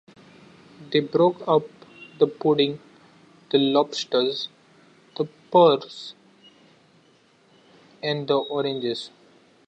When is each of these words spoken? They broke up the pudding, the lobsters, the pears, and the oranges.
They 0.91 0.99
broke 0.99 1.47
up 1.47 1.67
the 2.17 2.25
pudding, 2.25 2.79
the 3.51 3.59
lobsters, 3.59 4.49
the 5.15 5.25
pears, 5.51 6.15
and 8.01 8.27
the 8.27 8.39
oranges. 8.39 9.11